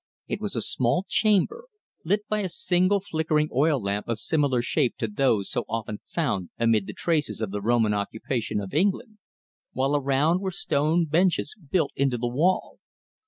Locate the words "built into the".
11.69-12.27